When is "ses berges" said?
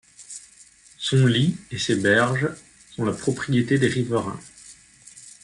1.77-2.49